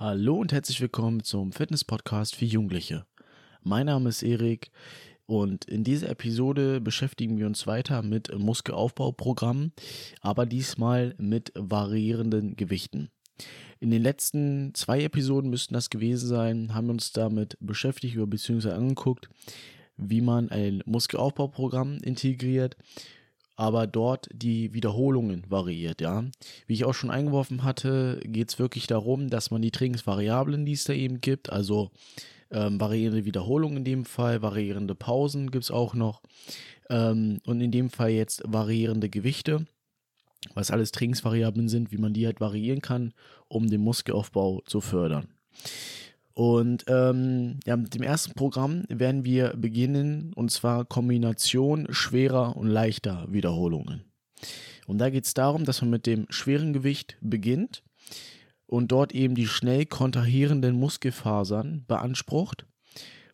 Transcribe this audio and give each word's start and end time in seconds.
Hallo 0.00 0.36
und 0.36 0.52
herzlich 0.52 0.80
willkommen 0.80 1.24
zum 1.24 1.50
Fitness-Podcast 1.50 2.36
für 2.36 2.44
Jugendliche. 2.44 3.04
Mein 3.64 3.86
Name 3.86 4.10
ist 4.10 4.22
Erik 4.22 4.70
und 5.26 5.64
in 5.64 5.82
dieser 5.82 6.10
Episode 6.10 6.80
beschäftigen 6.80 7.36
wir 7.36 7.46
uns 7.48 7.66
weiter 7.66 8.02
mit 8.02 8.32
Muskelaufbauprogrammen, 8.32 9.72
aber 10.20 10.46
diesmal 10.46 11.16
mit 11.18 11.50
variierenden 11.56 12.54
Gewichten. 12.54 13.10
In 13.80 13.90
den 13.90 14.00
letzten 14.00 14.72
zwei 14.74 15.02
Episoden 15.02 15.50
müssten 15.50 15.74
das 15.74 15.90
gewesen 15.90 16.28
sein, 16.28 16.74
haben 16.74 16.86
wir 16.86 16.92
uns 16.92 17.10
damit 17.10 17.56
beschäftigt 17.58 18.18
oder 18.18 18.28
beziehungsweise 18.28 18.76
angeguckt, 18.76 19.28
wie 19.96 20.20
man 20.20 20.48
ein 20.50 20.80
Muskelaufbauprogramm 20.86 21.98
integriert 22.04 22.76
aber 23.58 23.88
dort 23.88 24.28
die 24.32 24.72
Wiederholungen 24.72 25.42
variiert, 25.48 26.00
ja. 26.00 26.24
Wie 26.68 26.74
ich 26.74 26.84
auch 26.84 26.94
schon 26.94 27.10
eingeworfen 27.10 27.64
hatte, 27.64 28.20
geht 28.22 28.50
es 28.50 28.58
wirklich 28.60 28.86
darum, 28.86 29.30
dass 29.30 29.50
man 29.50 29.60
die 29.60 29.72
Trainingsvariablen, 29.72 30.64
die 30.64 30.74
es 30.74 30.84
da 30.84 30.92
eben 30.92 31.20
gibt, 31.20 31.50
also 31.50 31.90
ähm, 32.52 32.80
variierende 32.80 33.24
Wiederholungen 33.24 33.78
in 33.78 33.84
dem 33.84 34.04
Fall, 34.04 34.42
variierende 34.42 34.94
Pausen 34.94 35.50
gibt 35.50 35.64
es 35.64 35.70
auch 35.72 35.94
noch 35.94 36.22
ähm, 36.88 37.40
und 37.46 37.60
in 37.60 37.72
dem 37.72 37.90
Fall 37.90 38.10
jetzt 38.10 38.42
variierende 38.46 39.10
Gewichte, 39.10 39.66
was 40.54 40.70
alles 40.70 40.92
Trainingsvariablen 40.92 41.68
sind, 41.68 41.90
wie 41.90 41.98
man 41.98 42.14
die 42.14 42.26
halt 42.26 42.40
variieren 42.40 42.80
kann, 42.80 43.12
um 43.48 43.68
den 43.68 43.80
Muskelaufbau 43.80 44.62
zu 44.66 44.80
fördern. 44.80 45.26
Und 46.38 46.84
ähm, 46.86 47.58
ja, 47.66 47.76
mit 47.76 47.96
dem 47.96 48.02
ersten 48.04 48.32
Programm 48.34 48.84
werden 48.88 49.24
wir 49.24 49.54
beginnen, 49.56 50.32
und 50.34 50.52
zwar 50.52 50.84
Kombination 50.84 51.88
schwerer 51.90 52.56
und 52.56 52.68
leichter 52.68 53.26
Wiederholungen. 53.28 54.04
Und 54.86 54.98
da 54.98 55.10
geht 55.10 55.24
es 55.24 55.34
darum, 55.34 55.64
dass 55.64 55.80
man 55.80 55.90
mit 55.90 56.06
dem 56.06 56.26
schweren 56.30 56.72
Gewicht 56.72 57.16
beginnt 57.20 57.82
und 58.66 58.92
dort 58.92 59.16
eben 59.16 59.34
die 59.34 59.48
schnell 59.48 59.84
kontrahierenden 59.84 60.78
Muskelfasern 60.78 61.84
beansprucht. 61.88 62.66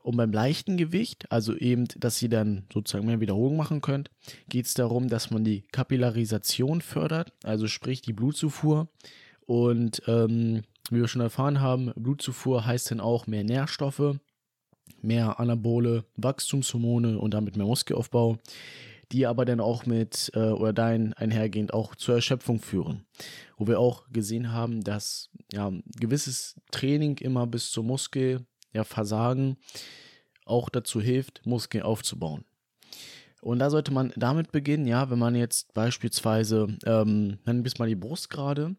Und 0.00 0.16
beim 0.16 0.32
leichten 0.32 0.78
Gewicht, 0.78 1.30
also 1.30 1.54
eben, 1.54 1.86
dass 1.98 2.22
ihr 2.22 2.30
dann 2.30 2.64
sozusagen 2.72 3.04
mehr 3.04 3.20
Wiederholungen 3.20 3.58
machen 3.58 3.82
könnt, 3.82 4.10
geht 4.48 4.64
es 4.64 4.72
darum, 4.72 5.10
dass 5.10 5.30
man 5.30 5.44
die 5.44 5.66
Kapillarisation 5.72 6.80
fördert, 6.80 7.34
also 7.42 7.66
sprich 7.66 8.00
die 8.00 8.14
Blutzufuhr 8.14 8.88
und 9.44 10.00
ähm, 10.06 10.62
wie 10.90 11.00
wir 11.00 11.08
schon 11.08 11.22
erfahren 11.22 11.60
haben, 11.60 11.92
Blutzufuhr 11.96 12.66
heißt 12.66 12.90
dann 12.90 13.00
auch 13.00 13.26
mehr 13.26 13.44
Nährstoffe, 13.44 14.18
mehr 15.00 15.40
anabole 15.40 16.04
Wachstumshormone 16.16 17.18
und 17.18 17.32
damit 17.32 17.56
mehr 17.56 17.66
Muskelaufbau, 17.66 18.38
die 19.12 19.26
aber 19.26 19.44
dann 19.44 19.60
auch 19.60 19.86
mit 19.86 20.30
äh, 20.34 20.50
oder 20.50 20.72
dahin 20.72 21.12
einhergehend 21.14 21.72
auch 21.72 21.94
zur 21.94 22.16
Erschöpfung 22.16 22.60
führen. 22.60 23.04
Wo 23.56 23.66
wir 23.66 23.78
auch 23.78 24.10
gesehen 24.10 24.52
haben, 24.52 24.82
dass 24.82 25.30
ja 25.52 25.72
gewisses 25.98 26.56
Training 26.70 27.18
immer 27.18 27.46
bis 27.46 27.70
zum 27.70 27.86
Muskel 27.86 28.46
ja, 28.72 28.84
Versagen 28.84 29.56
auch 30.44 30.68
dazu 30.68 31.00
hilft, 31.00 31.46
Muskeln 31.46 31.84
aufzubauen. 31.84 32.44
Und 33.40 33.58
da 33.58 33.68
sollte 33.68 33.92
man 33.92 34.12
damit 34.16 34.52
beginnen, 34.52 34.86
ja, 34.86 35.10
wenn 35.10 35.18
man 35.18 35.34
jetzt 35.34 35.74
beispielsweise, 35.74 36.78
ähm, 36.86 37.38
dann 37.44 37.62
bis 37.62 37.78
mal 37.78 37.88
die 37.88 37.94
Brust 37.94 38.30
gerade, 38.30 38.74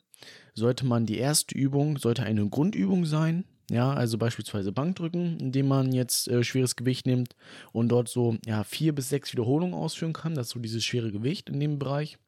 sollte 0.53 0.85
man 0.85 1.05
die 1.05 1.17
erste 1.17 1.55
Übung, 1.55 1.97
sollte 1.97 2.23
eine 2.23 2.47
Grundübung 2.47 3.05
sein. 3.05 3.45
Ja, 3.71 3.93
also 3.93 4.19
beispielsweise 4.19 4.71
Bankdrücken, 4.71 5.39
indem 5.39 5.67
man 5.67 5.91
jetzt 5.91 6.27
äh, 6.27 6.43
schweres 6.43 6.75
Gewicht 6.75 7.07
nimmt 7.07 7.35
und 7.71 7.89
dort 7.89 8.07
so 8.09 8.37
ja, 8.45 8.63
vier 8.63 8.93
bis 8.93 9.09
sechs 9.09 9.31
Wiederholungen 9.31 9.73
ausführen 9.73 10.13
kann. 10.13 10.35
Das 10.35 10.47
ist 10.47 10.53
so 10.53 10.59
dieses 10.59 10.85
schwere 10.85 11.11
Gewicht 11.11 11.49
in 11.49 11.59
dem 11.59 11.79
Bereich. 11.79 12.19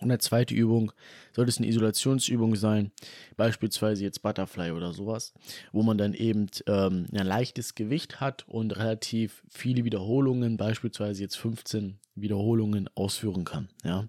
Und 0.00 0.08
der 0.08 0.20
zweite 0.20 0.54
Übung 0.54 0.92
sollte 1.32 1.48
es 1.48 1.58
eine 1.58 1.66
Isolationsübung 1.66 2.54
sein, 2.54 2.92
beispielsweise 3.36 4.04
jetzt 4.04 4.22
Butterfly 4.22 4.70
oder 4.70 4.92
sowas, 4.92 5.34
wo 5.72 5.82
man 5.82 5.98
dann 5.98 6.14
eben 6.14 6.46
ähm, 6.66 7.06
ein 7.12 7.26
leichtes 7.26 7.74
Gewicht 7.74 8.20
hat 8.20 8.46
und 8.48 8.76
relativ 8.76 9.42
viele 9.48 9.84
Wiederholungen, 9.84 10.56
beispielsweise 10.56 11.22
jetzt 11.22 11.36
15 11.36 11.98
Wiederholungen 12.14 12.88
ausführen 12.94 13.44
kann. 13.44 13.68
Ja. 13.82 14.08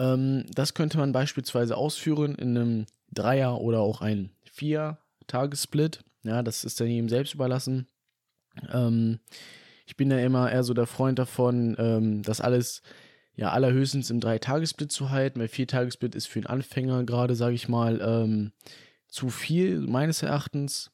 Ähm, 0.00 0.46
das 0.54 0.74
könnte 0.74 0.98
man 0.98 1.12
beispielsweise 1.12 1.76
ausführen 1.76 2.34
in 2.34 2.56
einem 2.56 2.86
Dreier- 3.12 3.60
oder 3.60 3.80
auch 3.80 4.00
ein 4.00 4.30
Vier-Tagessplit. 4.44 6.02
Ja, 6.22 6.42
das 6.42 6.64
ist 6.64 6.80
dann 6.80 6.88
jedem 6.88 7.08
selbst 7.08 7.34
überlassen. 7.34 7.86
Ähm, 8.72 9.20
ich 9.86 9.96
bin 9.96 10.10
ja 10.10 10.18
immer 10.18 10.50
eher 10.50 10.64
so 10.64 10.72
der 10.72 10.86
Freund 10.86 11.18
davon, 11.18 11.76
ähm, 11.78 12.22
das 12.22 12.40
alles 12.40 12.82
ja 13.34 13.50
allerhöchstens 13.50 14.10
im 14.10 14.20
Drei-Tagessplit 14.20 14.90
zu 14.90 15.10
halten, 15.10 15.38
weil 15.38 15.48
Vier-Tagessplit 15.48 16.14
ist 16.14 16.26
für 16.26 16.38
einen 16.40 16.46
Anfänger 16.46 17.04
gerade, 17.04 17.34
sage 17.34 17.54
ich 17.54 17.68
mal, 17.68 18.00
ähm, 18.02 18.52
zu 19.08 19.28
viel 19.28 19.80
meines 19.80 20.22
Erachtens. 20.22 20.90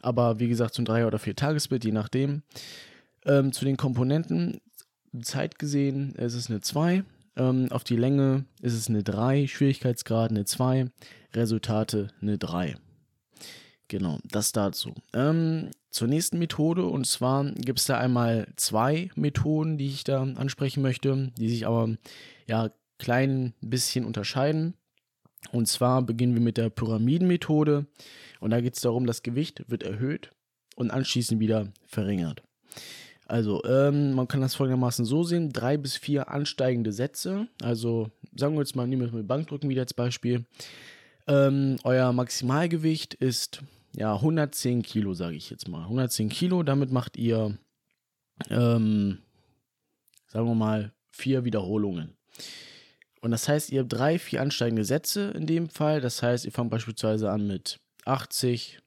Aber 0.00 0.38
wie 0.38 0.48
gesagt, 0.48 0.74
zum 0.74 0.84
Dreier- 0.84 1.06
oder 1.06 1.18
Vier-Tagessplit, 1.18 1.84
je 1.84 1.92
nachdem. 1.92 2.42
Ähm, 3.24 3.52
zu 3.52 3.64
den 3.64 3.76
Komponenten, 3.76 4.60
Zeit 5.22 5.58
gesehen, 5.58 6.14
es 6.16 6.34
ist 6.34 6.50
eine 6.50 6.60
2. 6.60 7.04
Ähm, 7.36 7.68
auf 7.70 7.84
die 7.84 7.96
Länge 7.96 8.44
ist 8.62 8.74
es 8.74 8.88
eine 8.88 9.02
3, 9.02 9.46
Schwierigkeitsgrad 9.46 10.30
eine 10.30 10.44
2, 10.44 10.86
Resultate 11.34 12.08
eine 12.20 12.38
3. 12.38 12.76
Genau, 13.88 14.18
das 14.24 14.52
dazu. 14.52 14.94
Ähm, 15.12 15.70
zur 15.90 16.08
nächsten 16.08 16.38
Methode 16.38 16.84
und 16.84 17.06
zwar 17.06 17.44
gibt 17.52 17.78
es 17.78 17.84
da 17.86 17.98
einmal 17.98 18.48
zwei 18.56 19.10
Methoden, 19.14 19.78
die 19.78 19.86
ich 19.86 20.02
da 20.02 20.22
ansprechen 20.22 20.82
möchte, 20.82 21.32
die 21.38 21.48
sich 21.48 21.66
aber 21.66 21.96
ja 22.48 22.70
klein 22.98 23.54
bisschen 23.60 24.04
unterscheiden. 24.04 24.74
Und 25.52 25.68
zwar 25.68 26.02
beginnen 26.02 26.34
wir 26.34 26.42
mit 26.42 26.56
der 26.56 26.70
Pyramidenmethode 26.70 27.86
und 28.40 28.50
da 28.50 28.60
geht 28.60 28.74
es 28.74 28.80
darum, 28.80 29.06
das 29.06 29.22
Gewicht 29.22 29.62
wird 29.68 29.84
erhöht 29.84 30.32
und 30.74 30.90
anschließend 30.90 31.40
wieder 31.40 31.68
verringert. 31.86 32.42
Also, 33.26 33.64
ähm, 33.64 34.12
man 34.12 34.28
kann 34.28 34.40
das 34.40 34.54
folgendermaßen 34.54 35.04
so 35.04 35.24
sehen: 35.24 35.52
drei 35.52 35.76
bis 35.76 35.96
vier 35.96 36.28
ansteigende 36.30 36.92
Sätze. 36.92 37.48
Also, 37.60 38.10
sagen 38.36 38.54
wir 38.54 38.60
jetzt 38.60 38.76
mal, 38.76 38.86
nehmen 38.86 39.02
wir 39.02 39.12
mal 39.12 39.24
Bankdrücken 39.24 39.68
wieder 39.68 39.82
als 39.82 39.94
Beispiel. 39.94 40.44
Ähm, 41.26 41.76
euer 41.82 42.12
Maximalgewicht 42.12 43.14
ist 43.14 43.62
ja 43.96 44.14
110 44.14 44.82
Kilo, 44.82 45.14
sage 45.14 45.36
ich 45.36 45.50
jetzt 45.50 45.66
mal. 45.68 45.82
110 45.82 46.28
Kilo, 46.28 46.62
damit 46.62 46.92
macht 46.92 47.16
ihr, 47.16 47.58
ähm, 48.48 49.18
sagen 50.28 50.46
wir 50.46 50.54
mal, 50.54 50.92
vier 51.10 51.44
Wiederholungen. 51.44 52.16
Und 53.22 53.32
das 53.32 53.48
heißt, 53.48 53.72
ihr 53.72 53.80
habt 53.80 53.92
drei, 53.92 54.20
vier 54.20 54.40
ansteigende 54.40 54.84
Sätze 54.84 55.32
in 55.32 55.46
dem 55.46 55.68
Fall. 55.68 56.00
Das 56.00 56.22
heißt, 56.22 56.44
ihr 56.44 56.52
fangt 56.52 56.70
beispielsweise 56.70 57.30
an 57.30 57.46
mit 57.48 57.80
80, 58.04 58.78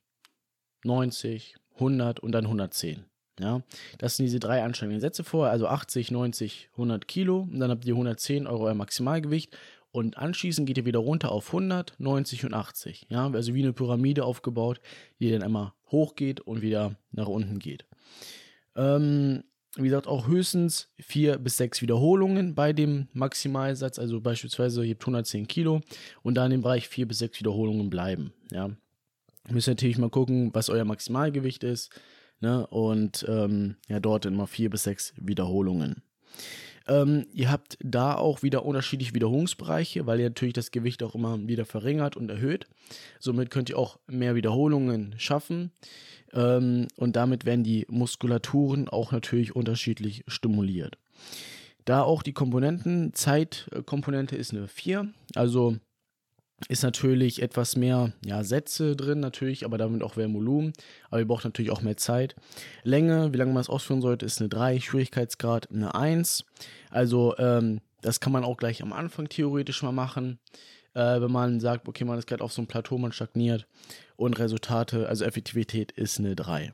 90, 0.85 1.55
100 1.73 2.22
und 2.22 2.31
dann 2.31 2.45
110. 2.45 3.03
Ja, 3.39 3.61
das 3.97 4.17
sind 4.17 4.25
diese 4.25 4.39
drei 4.39 4.63
anstrengenden 4.63 5.00
Sätze 5.00 5.23
vor, 5.23 5.47
also 5.47 5.67
80, 5.67 6.11
90, 6.11 6.69
100 6.73 7.07
Kilo. 7.07 7.47
Und 7.51 7.59
dann 7.59 7.72
habt 7.72 7.85
ihr 7.85 7.94
110 7.94 8.47
Euro 8.47 8.66
euer 8.66 8.73
Maximalgewicht. 8.73 9.57
Und 9.91 10.17
anschließend 10.17 10.67
geht 10.67 10.77
ihr 10.77 10.85
wieder 10.85 11.00
runter 11.00 11.31
auf 11.31 11.47
100, 11.47 11.95
90 11.97 12.45
und 12.45 12.53
80. 12.53 13.07
Ja, 13.09 13.29
also 13.31 13.53
wie 13.53 13.63
eine 13.63 13.73
Pyramide 13.73 14.23
aufgebaut, 14.23 14.81
die 15.19 15.31
dann 15.31 15.41
einmal 15.41 15.73
hochgeht 15.89 16.41
und 16.41 16.61
wieder 16.61 16.95
nach 17.11 17.28
unten 17.28 17.57
geht. 17.57 17.85
Ähm, 18.75 19.44
wie 19.75 19.83
gesagt, 19.83 20.07
auch 20.07 20.28
höchstens 20.28 20.89
vier 20.99 21.38
bis 21.38 21.57
sechs 21.57 21.81
Wiederholungen 21.81 22.55
bei 22.55 22.73
dem 22.73 23.07
Maximalsatz, 23.13 23.97
also 23.97 24.19
beispielsweise 24.19 24.83
ihr 24.83 24.94
habt 24.94 25.03
110 25.03 25.47
Kilo. 25.47 25.81
Und 26.22 26.35
da 26.35 26.45
in 26.45 26.51
dem 26.51 26.61
Bereich 26.61 26.88
vier 26.88 27.07
bis 27.07 27.19
sechs 27.19 27.39
Wiederholungen 27.39 27.89
bleiben. 27.89 28.33
Ja, 28.51 28.69
müsst 29.49 29.67
ihr 29.67 29.72
natürlich 29.72 29.97
mal 29.97 30.09
gucken, 30.09 30.53
was 30.53 30.69
euer 30.69 30.85
Maximalgewicht 30.85 31.63
ist 31.63 31.89
Ne? 32.41 32.66
Und 32.67 33.25
ähm, 33.27 33.75
ja, 33.88 34.00
dort 34.00 34.25
immer 34.25 34.47
vier 34.47 34.69
bis 34.69 34.83
sechs 34.83 35.13
Wiederholungen. 35.17 36.01
Ähm, 36.88 37.27
ihr 37.33 37.51
habt 37.51 37.77
da 37.81 38.16
auch 38.16 38.41
wieder 38.41 38.66
unterschiedliche 38.66 39.13
Wiederholungsbereiche, 39.13 40.07
weil 40.07 40.19
ihr 40.19 40.29
natürlich 40.29 40.53
das 40.55 40.72
Gewicht 40.72 41.03
auch 41.03 41.13
immer 41.13 41.47
wieder 41.47 41.66
verringert 41.66 42.17
und 42.17 42.29
erhöht. 42.29 42.67
Somit 43.19 43.51
könnt 43.51 43.69
ihr 43.69 43.78
auch 43.78 43.99
mehr 44.07 44.35
Wiederholungen 44.35 45.13
schaffen. 45.17 45.72
Ähm, 46.34 46.87
und 46.96 47.16
damit 47.16 47.46
werden 47.46 47.64
die 47.64 47.85
Muskulaturen 47.90 48.90
auch 48.90 49.11
natürlich 49.11 49.55
unterschiedlich 49.55 50.23
stimuliert. 50.28 50.97
Da 51.85 52.02
auch 52.03 52.23
die 52.23 52.34
Komponenten, 52.34 53.14
Zeitkomponente 53.14 54.35
ist 54.35 54.53
eine 54.53 54.67
4, 54.67 55.09
also 55.35 55.78
ist 56.67 56.84
natürlich 56.84 57.41
etwas 57.41 57.76
mehr 57.76 58.14
ja, 58.26 58.44
Sätze 58.44 58.96
drin, 58.96 59.20
natürlich, 59.20 59.66
aber 59.66 59.78
damit 59.78 60.03
auch 60.03 60.16
mehr 60.16 60.34
Volumen. 60.34 60.73
Aber 61.09 61.20
ihr 61.20 61.28
braucht 61.28 61.46
natürlich 61.46 61.72
auch 61.72 61.82
mehr 61.82 61.97
Zeit. 61.97 62.35
Länge, 62.84 63.34
wie 63.34 63.38
lange 63.38 63.53
man 63.53 63.61
es 63.61 63.70
ausführen 63.70 64.02
sollte, 64.02 64.26
ist 64.26 64.40
eine 64.40 64.50
3, 64.50 64.79
Schwierigkeitsgrad 64.79 65.72
eine 65.72 65.96
1. 65.96 66.46
Also 66.90 67.35
ähm, 67.38 67.82
das 68.02 68.20
kann 68.20 68.34
man 68.34 68.44
auch 68.44 68.58
gleich 68.58 68.82
am 68.82 68.94
Anfang 68.94 69.29
theoretisch 69.29 69.84
mal 69.84 69.91
machen, 69.91 70.40
äh, 70.94 71.22
wenn 71.22 71.32
man 71.32 71.59
sagt, 71.59 71.88
okay, 71.88 72.06
man 72.06 72.20
ist 72.20 72.28
gerade 72.28 72.44
auf 72.44 72.53
so 72.53 72.62
einem 72.62 72.67
Plateau, 72.67 72.97
man 72.97 73.12
stagniert 73.12 73.67
und 74.16 74.40
Resultate, 74.40 75.08
also 75.08 75.26
Effektivität 75.26 75.91
ist 75.91 76.17
eine 76.20 76.35
3. 76.35 76.72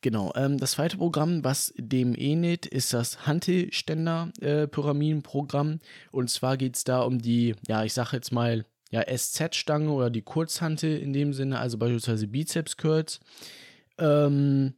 Genau, 0.00 0.32
ähm, 0.36 0.58
das 0.58 0.72
zweite 0.72 0.96
Programm, 0.98 1.44
was 1.44 1.72
dem 1.78 2.14
ähnelt, 2.14 2.66
ist 2.66 2.92
das 2.92 3.26
Hantelständer-Pyramidenprogramm. 3.26 5.72
Äh, 5.72 5.78
und 6.10 6.28
zwar 6.28 6.58
geht 6.58 6.76
es 6.76 6.84
da 6.84 7.00
um 7.00 7.22
die, 7.22 7.54
ja, 7.68 7.84
ich 7.84 7.94
sage 7.94 8.16
jetzt 8.16 8.30
mal, 8.30 8.66
ja, 8.94 9.02
SZ-Stange 9.02 9.90
oder 9.90 10.08
die 10.08 10.22
Kurzhantel 10.22 10.96
in 10.98 11.12
dem 11.12 11.32
Sinne, 11.32 11.58
also 11.58 11.78
beispielsweise 11.78 12.28
Bizeps-Curls. 12.28 13.18
Ähm, 13.98 14.74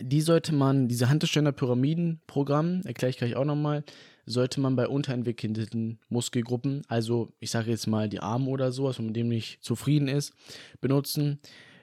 die 0.00 0.20
sollte 0.20 0.52
man, 0.52 0.88
diese 0.88 1.08
Hantelständer-Pyramiden-Programm, 1.08 2.82
erkläre 2.84 3.10
ich 3.10 3.18
gleich 3.18 3.36
auch 3.36 3.44
nochmal, 3.44 3.84
sollte 4.26 4.60
man 4.60 4.74
bei 4.74 4.88
unterentwickelten 4.88 6.00
Muskelgruppen, 6.08 6.82
also 6.88 7.32
ich 7.38 7.52
sage 7.52 7.70
jetzt 7.70 7.86
mal 7.86 8.08
die 8.08 8.18
Arme 8.18 8.50
oder 8.50 8.72
sowas, 8.72 8.98
wenn 8.98 9.06
man 9.06 9.14
dem 9.14 9.28
nicht 9.28 9.62
zufrieden 9.62 10.08
ist, 10.08 10.34
benutzen, 10.80 11.38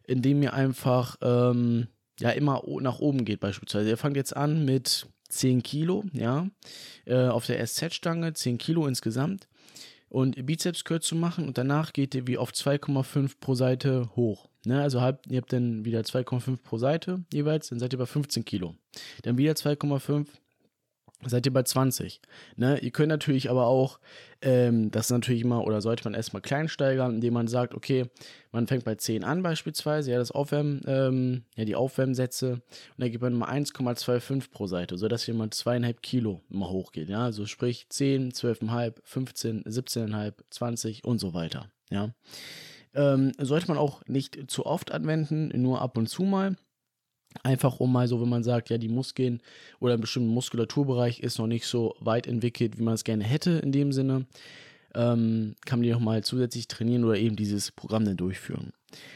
indem 0.06 0.44
ihr 0.44 0.54
einfach 0.54 1.16
ähm, 1.22 1.88
ja 2.20 2.32
immer 2.32 2.62
nach 2.82 3.00
oben 3.00 3.24
geht 3.24 3.40
beispielsweise. 3.40 3.88
Ihr 3.88 3.98
fangt 3.98 4.18
jetzt 4.18 4.36
an 4.36 4.66
mit 4.66 5.08
10 5.30 5.64
Kilo, 5.64 6.04
ja, 6.12 6.50
äh, 7.06 7.28
auf 7.28 7.46
der 7.46 7.66
SZ-Stange, 7.66 8.34
10 8.34 8.58
Kilo 8.58 8.86
insgesamt 8.86 9.48
und 10.10 10.46
Bizeps 10.46 10.84
Curl 10.84 11.02
zu 11.02 11.16
machen 11.16 11.48
und 11.48 11.58
danach 11.58 11.94
geht 11.94 12.16
ihr 12.16 12.28
wie 12.28 12.38
auf 12.38 12.52
2,5 12.52 13.34
pro 13.40 13.56
Seite 13.56 14.10
hoch. 14.16 14.48
Ne? 14.66 14.82
Also 14.82 15.02
habt, 15.02 15.28
ihr 15.28 15.38
habt 15.38 15.54
dann 15.54 15.86
wieder 15.86 16.02
2,5 16.02 16.58
pro 16.64 16.78
Seite 16.78 17.24
jeweils, 17.34 17.70
dann 17.70 17.80
seid 17.80 17.94
ihr 17.94 18.00
bei 18.00 18.06
15 18.06 18.46
Kilo. 18.46 18.76
Dann 19.24 19.38
wieder 19.38 19.54
2,5 19.54 20.28
seid 21.26 21.46
ihr 21.46 21.54
bei 21.54 21.64
20. 21.64 22.22
Ne? 22.56 22.80
Ihr 22.80 22.92
könnt 22.92 23.10
natürlich 23.10 23.50
aber 23.50 23.68
auch, 23.68 24.00
ähm, 24.42 24.92
das 24.92 25.10
natürlich 25.10 25.42
immer, 25.42 25.66
oder 25.66 25.82
sollte 25.82 26.04
man 26.04 26.14
erstmal 26.14 26.42
klein 26.42 26.70
steigern, 26.70 27.16
indem 27.16 27.34
man 27.34 27.48
sagt, 27.48 27.74
okay, 27.74 28.06
man 28.52 28.68
fängt 28.68 28.86
bei 28.86 28.96
10 28.96 29.24
an 29.24 29.42
beispielsweise, 29.42 30.12
ja, 30.12 30.18
das 30.18 30.32
Aufwärmen, 30.32 30.82
ähm, 30.86 31.44
ja, 31.56 31.66
die 31.66 31.76
Aufwärmsätze, 31.76 32.54
und 32.54 32.62
dann 32.98 33.12
gibt 33.12 33.24
man 33.24 33.34
mal 33.34 33.50
1,25 33.50 34.52
pro 34.52 34.68
Seite, 34.68 34.98
sodass 34.98 35.28
ihr 35.28 35.34
mal 35.34 35.50
zweieinhalb 35.50 36.02
Kilo 36.02 36.42
immer 36.50 36.70
hochgeht, 36.70 37.10
ja, 37.10 37.24
also 37.24 37.46
sprich 37.46 37.88
10, 37.90 38.32
12,5, 38.32 38.94
15, 39.04 39.64
17,5, 39.64 40.34
20 40.52 41.04
und 41.04 41.20
so 41.20 41.34
weiter, 41.34 41.72
ja. 41.90 42.14
Ähm, 42.94 43.34
sollte 43.38 43.68
man 43.68 43.78
auch 43.78 44.02
nicht 44.08 44.50
zu 44.50 44.66
oft 44.66 44.92
anwenden, 44.92 45.52
nur 45.62 45.82
ab 45.82 45.98
und 45.98 46.08
zu 46.08 46.24
mal. 46.24 46.56
Einfach 47.44 47.80
um 47.80 47.92
mal 47.92 48.08
so, 48.08 48.22
wenn 48.22 48.30
man 48.30 48.44
sagt, 48.44 48.70
ja, 48.70 48.78
die 48.78 48.90
Muskeln 48.90 49.42
oder 49.80 49.94
ein 49.94 50.02
bestimmter 50.02 50.32
Muskulaturbereich 50.32 51.20
ist 51.20 51.38
noch 51.38 51.48
nicht 51.48 51.66
so 51.66 51.96
weit 52.00 52.28
entwickelt, 52.28 52.80
wie 52.80 52.84
man 52.84 52.96
es 52.96 53.04
gerne 53.04 53.24
hätte 53.24 53.52
in 53.52 53.72
dem 53.72 53.92
Sinne, 53.92 54.26
ähm, 54.96 55.56
kann 55.66 55.80
man 55.80 55.84
die 55.84 55.92
nochmal 55.92 56.24
zusätzlich 56.24 56.68
trainieren 56.68 57.04
oder 57.04 57.18
eben 57.18 57.36
dieses 57.36 57.72
Programm 57.72 58.06
dann 58.06 58.18
durchführen. 58.18 58.74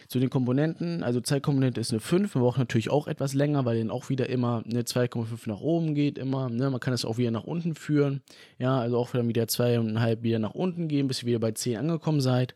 Zu 0.07 0.19
den 0.19 0.29
Komponenten, 0.29 1.01
also 1.01 1.21
Zeitkomponente 1.21 1.79
ist 1.79 1.91
eine 1.91 2.01
5, 2.01 2.35
man 2.35 2.43
braucht 2.43 2.59
natürlich 2.59 2.91
auch 2.91 3.07
etwas 3.07 3.33
länger, 3.33 3.63
weil 3.63 3.79
dann 3.79 3.89
auch 3.89 4.09
wieder 4.09 4.29
immer 4.29 4.63
eine 4.69 4.81
2,5 4.81 5.47
nach 5.47 5.61
oben 5.61 5.95
geht, 5.95 6.17
immer, 6.17 6.49
ne? 6.49 6.69
man 6.69 6.81
kann 6.81 6.93
es 6.93 7.05
auch 7.05 7.17
wieder 7.17 7.31
nach 7.31 7.45
unten 7.45 7.73
führen, 7.75 8.21
ja, 8.59 8.79
also 8.79 8.97
auch 8.97 9.13
wieder 9.13 9.25
wieder 9.27 9.43
2,5 9.45 10.23
wieder 10.23 10.39
nach 10.39 10.53
unten 10.53 10.89
gehen, 10.89 11.07
bis 11.07 11.23
ihr 11.23 11.27
wieder 11.27 11.39
bei 11.39 11.53
10 11.53 11.77
angekommen 11.77 12.19
seid. 12.19 12.55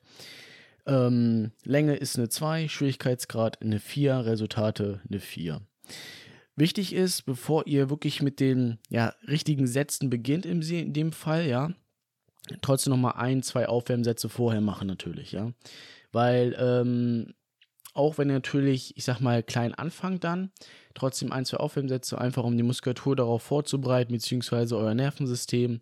Ähm, 0.87 1.51
Länge 1.63 1.95
ist 1.95 2.17
eine 2.17 2.29
2, 2.29 2.67
Schwierigkeitsgrad 2.67 3.61
eine 3.61 3.79
4, 3.79 4.25
Resultate 4.25 5.01
eine 5.09 5.19
4. 5.19 5.61
Wichtig 6.55 6.93
ist, 6.93 7.23
bevor 7.23 7.67
ihr 7.67 7.89
wirklich 7.89 8.21
mit 8.21 8.39
den 8.39 8.79
ja, 8.89 9.13
richtigen 9.27 9.67
Sätzen 9.67 10.09
beginnt, 10.09 10.45
im, 10.45 10.61
in 10.61 10.93
dem 10.93 11.11
Fall, 11.11 11.47
ja, 11.47 11.71
trotzdem 12.61 12.91
nochmal 12.91 13.15
ein, 13.17 13.43
zwei 13.43 13.67
Aufwärmsätze 13.67 14.29
vorher 14.29 14.61
machen, 14.61 14.87
natürlich, 14.87 15.31
ja. 15.33 15.51
Weil, 16.11 16.55
ähm, 16.57 17.33
auch 17.93 18.17
wenn 18.17 18.29
ihr 18.29 18.33
natürlich, 18.33 18.95
ich 18.97 19.03
sag 19.03 19.19
mal, 19.19 19.43
klein 19.43 19.73
anfangt 19.73 20.23
dann, 20.23 20.51
trotzdem 20.93 21.31
ein, 21.31 21.45
zwei 21.45 21.57
Aufwärmsätze, 21.57 22.17
einfach 22.17 22.43
um 22.43 22.55
die 22.55 22.63
Muskulatur 22.63 23.15
darauf 23.15 23.41
vorzubereiten, 23.41 24.13
beziehungsweise 24.13 24.77
euer 24.77 24.93
Nervensystem, 24.93 25.81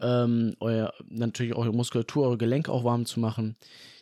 ähm, 0.00 0.54
euer, 0.60 0.92
natürlich 1.08 1.54
eure 1.54 1.72
Muskulatur, 1.72 2.26
eure 2.26 2.38
Gelenke 2.38 2.72
auch 2.72 2.84
warm 2.84 3.06
zu 3.06 3.20
machen 3.20 3.56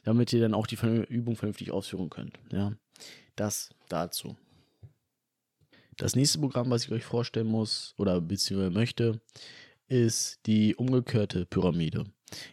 damit 0.05 0.33
ihr 0.33 0.41
dann 0.41 0.55
auch 0.55 0.67
die 0.67 0.79
Übung 1.09 1.35
vernünftig 1.35 1.73
ausführen 1.73 2.11
könnt. 2.11 2.39
Ja, 2.53 2.73
das 3.35 3.71
dazu. 3.89 4.37
Das 5.97 6.15
nächste 6.15 6.39
Programm, 6.39 6.71
was 6.71 6.85
ich 6.85 6.93
euch 6.93 7.05
vorstellen 7.05 7.47
muss 7.47 7.95
oder 7.99 8.21
beziehungsweise 8.21 8.71
möchte, 8.71 9.21
ist 9.89 10.41
die 10.47 10.75
umgekehrte 10.75 11.47
Pyramide. 11.47 12.05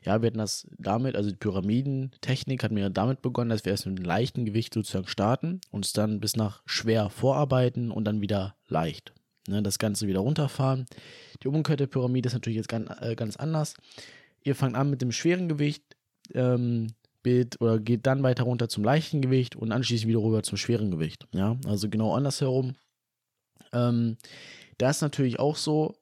Ja, 0.04 0.22
wir 0.22 0.28
hatten 0.28 0.38
das 0.38 0.68
damit, 0.78 1.16
also 1.16 1.32
die 1.32 1.38
Pyramidentechnik 1.38 2.64
hat 2.64 2.72
mir 2.72 2.90
damit 2.90 3.22
begonnen, 3.22 3.50
dass 3.50 3.66
wir 3.66 3.72
erst 3.72 3.88
mit 3.88 3.98
einem 3.98 4.06
leichten 4.06 4.46
Gewicht 4.46 4.74
sozusagen 4.74 5.08
starten, 5.08 5.60
uns 5.72 5.92
dann 5.92 6.20
bis 6.20 6.36
nach 6.36 6.62
schwer 6.66 7.10
vorarbeiten 7.10 7.90
und 7.90 8.06
dann 8.06 8.22
wieder 8.22 8.56
leicht. 8.68 9.14
Ne, 9.48 9.64
das 9.64 9.80
Ganze 9.80 10.08
wieder 10.08 10.20
runterfahren. 10.20 10.86
Die 11.42 11.48
umgekehrte 11.48 11.88
Pyramide 11.88 12.28
ist 12.28 12.34
natürlich 12.34 12.58
jetzt 12.58 12.70
ganz, 12.70 12.90
äh, 13.02 13.16
ganz 13.16 13.38
anders. 13.38 13.74
Ihr 14.44 14.56
fangt 14.56 14.76
an 14.76 14.90
mit 14.90 15.02
dem 15.02 15.12
schweren 15.12 15.50
Gewicht, 15.50 15.84
ähm, 16.34 16.88
Bild 17.24 17.60
oder 17.62 17.80
geht 17.80 18.06
dann 18.06 18.24
weiter 18.24 18.44
runter 18.44 18.70
zum 18.70 18.84
leichten 18.84 19.22
Gewicht 19.22 19.56
und 19.56 19.72
anschließend 19.72 20.08
wieder 20.08 20.22
rüber 20.22 20.44
zum 20.44 20.58
schweren 20.58 20.92
Gewicht. 20.92 21.28
Ja, 21.34 21.58
also 21.66 21.90
genau 21.90 22.14
andersherum. 22.16 22.76
Ähm, 23.74 24.18
da 24.78 24.90
ist 24.90 25.02
natürlich 25.02 25.40
auch 25.40 25.56
so, 25.56 25.96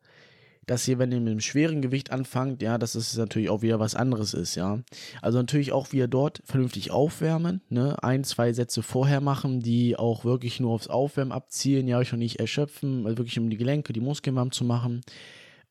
dass 0.70 0.88
ihr, 0.88 1.00
wenn 1.00 1.12
ihr 1.12 1.20
mit 1.20 1.34
dem 1.34 1.40
schweren 1.40 1.82
Gewicht 1.82 2.12
anfangt, 2.12 2.62
ja, 2.62 2.78
dass 2.78 2.94
es 2.94 3.18
natürlich 3.18 3.50
auch 3.50 3.64
wieder 3.64 3.80
was 3.80 3.96
anderes 3.96 4.36
ist, 4.36 4.54
ja. 4.54 4.80
Also 5.20 5.40
natürlich 5.40 5.72
auch 5.72 5.92
wieder 5.94 6.08
dort 6.08 6.44
vernünftig 6.46 6.92
aufwärmen, 6.92 7.62
ne, 7.70 7.98
ein, 8.04 8.24
zwei 8.24 8.54
Sätze 8.54 8.84
vorher 8.84 9.20
machen, 9.20 9.62
die 9.62 9.98
auch 9.98 10.26
wirklich 10.26 10.60
nur 10.60 10.72
aufs 10.72 10.88
Aufwärmen 10.88 11.32
abzielen, 11.32 11.88
ja, 11.88 11.98
euch 11.98 12.12
noch 12.12 12.20
nicht 12.20 12.40
erschöpfen, 12.40 13.08
also 13.08 13.18
wirklich 13.18 13.40
um 13.40 13.50
die 13.50 13.58
Gelenke, 13.58 13.94
die 13.94 14.00
Muskeln 14.00 14.36
warm 14.36 14.52
zu 14.52 14.64
machen 14.64 15.02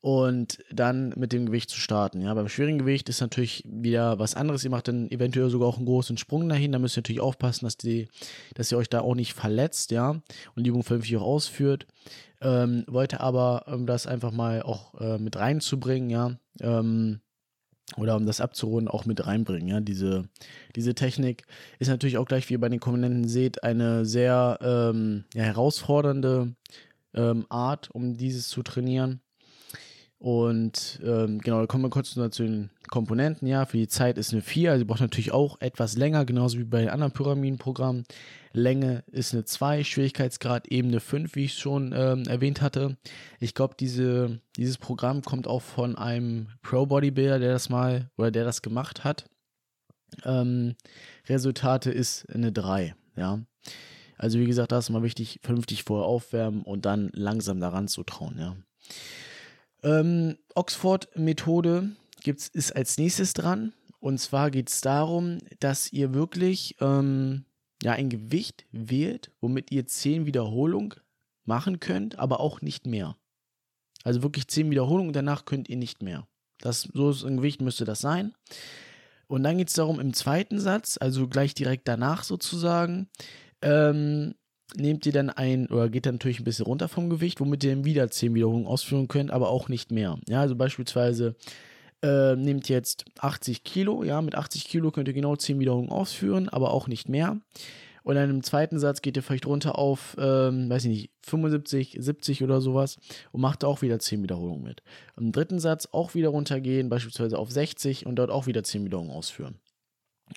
und 0.01 0.59
dann 0.71 1.13
mit 1.15 1.31
dem 1.31 1.45
Gewicht 1.45 1.69
zu 1.69 1.79
starten. 1.79 2.21
Ja, 2.21 2.33
beim 2.33 2.49
schweren 2.49 2.77
Gewicht 2.77 3.09
ist 3.09 3.21
natürlich 3.21 3.63
wieder 3.65 4.17
was 4.19 4.35
anderes. 4.35 4.63
Ihr 4.63 4.69
macht 4.69 4.87
dann 4.87 5.11
eventuell 5.11 5.49
sogar 5.49 5.67
auch 5.67 5.77
einen 5.77 5.85
großen 5.85 6.17
Sprung 6.17 6.47
dahin. 6.47 6.71
Da 6.71 6.79
müsst 6.79 6.97
ihr 6.97 7.01
natürlich 7.01 7.21
aufpassen, 7.21 7.65
dass, 7.65 7.77
die, 7.77 8.07
dass 8.53 8.71
ihr 8.71 8.77
euch 8.77 8.89
da 8.89 9.01
auch 9.01 9.15
nicht 9.15 9.33
verletzt, 9.33 9.91
ja, 9.91 10.21
und 10.55 10.63
die 10.63 10.69
Übung 10.69 10.83
vernünftig 10.83 11.17
auch 11.17 11.23
ausführt. 11.23 11.85
Ähm, 12.41 12.85
wollte 12.87 13.19
aber, 13.19 13.67
um 13.67 13.85
das 13.85 14.07
einfach 14.07 14.31
mal 14.31 14.61
auch 14.61 14.99
äh, 14.99 15.17
mit 15.17 15.35
reinzubringen, 15.35 16.09
ja, 16.09 16.37
ähm, 16.61 17.19
oder 17.97 18.15
um 18.15 18.25
das 18.25 18.39
abzurunden, 18.39 18.87
auch 18.87 19.05
mit 19.05 19.25
reinbringen. 19.25 19.67
Ja, 19.67 19.79
diese, 19.79 20.29
diese 20.75 20.93
Technik 20.95 21.45
ist 21.79 21.87
natürlich 21.87 22.17
auch 22.17 22.25
gleich, 22.25 22.47
wie 22.49 22.53
ihr 22.53 22.61
bei 22.61 22.69
den 22.69 22.79
Komponenten 22.79 23.27
seht, 23.27 23.63
eine 23.63 24.05
sehr 24.05 24.59
ähm, 24.61 25.25
ja, 25.33 25.43
herausfordernde 25.43 26.53
ähm, 27.13 27.45
Art, 27.49 27.89
um 27.91 28.15
dieses 28.15 28.49
zu 28.49 28.63
trainieren. 28.63 29.21
Und 30.19 30.99
ähm, 31.01 31.39
genau, 31.39 31.61
da 31.61 31.65
kommen 31.65 31.85
wir 31.85 31.89
kurz 31.89 32.11
zu 32.11 32.43
den 32.43 32.69
Komponenten. 32.89 33.47
Ja, 33.47 33.65
für 33.65 33.77
die 33.77 33.87
Zeit 33.87 34.17
ist 34.17 34.33
eine 34.33 34.41
4, 34.41 34.71
also 34.71 34.85
braucht 34.85 34.99
natürlich 34.99 35.31
auch 35.31 35.61
etwas 35.61 35.95
länger, 35.95 36.25
genauso 36.25 36.59
wie 36.59 36.65
bei 36.65 36.81
den 36.81 36.89
anderen 36.89 37.13
Pyramidenprogrammen. 37.13 38.03
Länge 38.51 39.05
ist 39.07 39.33
eine 39.33 39.45
2, 39.45 39.85
Schwierigkeitsgrad 39.85 40.67
Ebene 40.67 40.99
5, 40.99 41.35
wie 41.35 41.45
ich 41.45 41.53
schon 41.53 41.93
ähm, 41.95 42.23
erwähnt 42.27 42.61
hatte. 42.61 42.97
Ich 43.39 43.53
glaube, 43.53 43.75
diese, 43.79 44.41
dieses 44.57 44.77
Programm 44.77 45.21
kommt 45.21 45.47
auch 45.47 45.61
von 45.61 45.95
einem 45.95 46.49
Pro-Bodybuilder, 46.63 47.39
der 47.39 47.53
das 47.53 47.69
mal 47.69 48.11
oder 48.17 48.29
der 48.29 48.43
das 48.43 48.61
gemacht 48.61 49.05
hat. 49.05 49.29
Ähm, 50.25 50.75
Resultate 51.29 51.91
ist 51.91 52.29
eine 52.29 52.51
3, 52.51 52.93
ja. 53.15 53.39
Also 54.17 54.37
wie 54.37 54.45
gesagt, 54.47 54.73
da 54.73 54.79
ist 54.79 54.89
mal 54.89 55.01
wichtig, 55.01 55.39
vernünftig 55.43 55.83
vorher 55.83 56.05
aufwärmen 56.05 56.63
und 56.63 56.85
dann 56.85 57.09
langsam 57.13 57.61
daran 57.61 57.87
zu 57.87 58.03
trauen, 58.03 58.35
ja. 58.37 58.57
Ähm, 59.83 60.37
Oxford-Methode 60.55 61.91
ist 62.25 62.75
als 62.75 62.97
nächstes 62.97 63.33
dran. 63.33 63.73
Und 63.99 64.19
zwar 64.19 64.51
geht 64.51 64.69
es 64.69 64.81
darum, 64.81 65.39
dass 65.59 65.91
ihr 65.91 66.13
wirklich 66.13 66.75
ähm, 66.79 67.45
ja, 67.83 67.93
ein 67.93 68.09
Gewicht 68.09 68.65
wählt, 68.71 69.31
womit 69.41 69.71
ihr 69.71 69.85
10 69.85 70.25
Wiederholungen 70.25 70.95
machen 71.45 71.79
könnt, 71.79 72.19
aber 72.19 72.39
auch 72.39 72.61
nicht 72.61 72.85
mehr. 72.85 73.17
Also 74.03 74.23
wirklich 74.23 74.47
10 74.47 74.71
Wiederholungen, 74.71 75.13
danach 75.13 75.45
könnt 75.45 75.69
ihr 75.69 75.77
nicht 75.77 76.01
mehr. 76.01 76.27
Das, 76.59 76.89
so 76.93 77.09
ist 77.09 77.23
ein 77.23 77.37
Gewicht 77.37 77.61
müsste 77.61 77.85
das 77.85 77.99
sein. 77.99 78.33
Und 79.27 79.43
dann 79.43 79.57
geht 79.57 79.69
es 79.69 79.75
darum, 79.75 79.99
im 79.99 80.13
zweiten 80.13 80.59
Satz, 80.59 80.97
also 80.99 81.27
gleich 81.27 81.53
direkt 81.53 81.87
danach 81.87 82.23
sozusagen, 82.23 83.09
ähm, 83.61 84.35
nehmt 84.75 85.05
ihr 85.05 85.11
dann 85.11 85.29
ein, 85.29 85.67
oder 85.67 85.89
geht 85.89 86.05
dann 86.05 86.15
natürlich 86.15 86.39
ein 86.39 86.43
bisschen 86.43 86.65
runter 86.65 86.87
vom 86.87 87.09
Gewicht, 87.09 87.39
womit 87.39 87.63
ihr 87.63 87.75
dann 87.75 87.85
wieder 87.85 88.09
10 88.09 88.33
Wiederholungen 88.33 88.67
ausführen 88.67 89.07
könnt, 89.07 89.31
aber 89.31 89.49
auch 89.49 89.69
nicht 89.69 89.91
mehr. 89.91 90.17
Ja, 90.27 90.41
also 90.41 90.55
beispielsweise 90.55 91.35
äh, 92.01 92.35
nehmt 92.35 92.69
jetzt 92.69 93.05
80 93.19 93.63
Kilo, 93.63 94.03
ja, 94.03 94.21
mit 94.21 94.35
80 94.35 94.65
Kilo 94.65 94.91
könnt 94.91 95.07
ihr 95.07 95.13
genau 95.13 95.35
10 95.35 95.59
Wiederholungen 95.59 95.91
ausführen, 95.91 96.49
aber 96.49 96.71
auch 96.71 96.87
nicht 96.87 97.09
mehr. 97.09 97.37
Und 98.03 98.15
dann 98.15 98.29
im 98.29 98.43
zweiten 98.43 98.79
Satz 98.79 99.01
geht 99.01 99.17
ihr 99.17 99.23
vielleicht 99.23 99.45
runter 99.45 99.77
auf, 99.77 100.15
ähm, 100.19 100.69
weiß 100.69 100.85
ich 100.85 100.89
nicht, 100.89 101.11
75, 101.23 101.97
70 101.99 102.43
oder 102.43 102.61
sowas 102.61 102.97
und 103.31 103.41
macht 103.41 103.63
auch 103.63 103.81
wieder 103.81 103.99
10 103.99 104.23
Wiederholungen 104.23 104.63
mit. 104.63 104.81
Im 105.17 105.31
dritten 105.31 105.59
Satz 105.59 105.89
auch 105.91 106.15
wieder 106.15 106.29
runtergehen, 106.29 106.89
beispielsweise 106.89 107.37
auf 107.37 107.51
60 107.51 108.05
und 108.05 108.15
dort 108.15 108.31
auch 108.31 108.47
wieder 108.47 108.63
10 108.63 108.85
Wiederholungen 108.85 109.15
ausführen. 109.15 109.59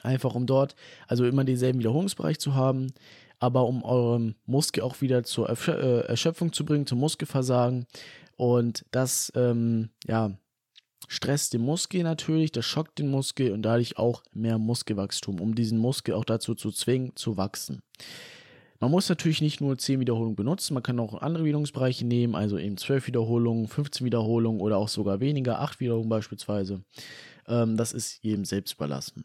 Einfach 0.03 0.35
um 0.35 0.47
dort, 0.47 0.75
also 1.07 1.25
immer 1.25 1.45
denselben 1.45 1.79
Wiederholungsbereich 1.79 2.39
zu 2.39 2.55
haben, 2.55 2.89
aber 3.42 3.66
um 3.66 3.82
euren 3.82 4.37
Muskel 4.46 4.84
auch 4.84 5.00
wieder 5.00 5.25
zur 5.25 5.50
äh, 5.50 6.06
Erschöpfung 6.06 6.52
zu 6.52 6.64
bringen, 6.64 6.87
zum 6.87 7.00
Muskelversagen. 7.00 7.87
Und 8.37 8.84
das, 8.92 9.32
ähm, 9.34 9.90
ja, 10.06 10.30
stresst 11.08 11.52
den 11.52 11.62
Muskel 11.62 12.04
natürlich, 12.04 12.52
das 12.52 12.64
schockt 12.64 13.00
den 13.00 13.11
Muskel 13.11 13.50
und 13.50 13.62
dadurch 13.62 13.99
auch 13.99 14.22
mehr 14.32 14.58
Muskelwachstum, 14.58 15.40
um 15.40 15.56
diesen 15.56 15.78
Muskel 15.78 16.14
auch 16.14 16.25
dazu 16.25 16.54
zu 16.54 16.70
zwingen, 16.70 17.16
zu 17.16 17.37
wachsen. 17.37 17.82
Man 18.78 18.92
muss 18.92 19.08
natürlich 19.08 19.40
nicht 19.40 19.61
nur 19.61 19.76
10 19.76 19.99
Wiederholungen 19.99 20.37
benutzen, 20.37 20.75
man 20.75 20.84
kann 20.84 21.00
auch 21.00 21.20
andere 21.20 21.44
Wiederholungsbereiche 21.44 22.06
nehmen, 22.06 22.37
also 22.37 22.58
eben 22.58 22.76
12 22.76 23.08
Wiederholungen, 23.08 23.66
15 23.66 24.04
Wiederholungen 24.04 24.61
oder 24.61 24.78
auch 24.78 24.88
sogar 24.88 25.18
weniger, 25.18 25.61
8 25.61 25.80
Wiederholungen 25.80 26.11
beispielsweise. 26.11 26.84
Ähm, 27.49 27.76
das 27.76 27.92
ist 27.92 28.22
jedem 28.22 28.44
selbst 28.44 28.75
überlassen. 28.75 29.25